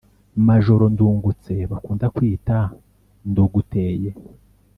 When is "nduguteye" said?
3.29-4.09